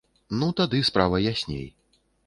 Ну, 0.39 0.47
тады 0.61 0.81
справа 0.89 1.23
ясней. 1.29 1.65